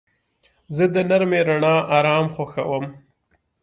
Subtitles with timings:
[0.75, 2.85] زه د نرمې رڼا آرام خوښوم.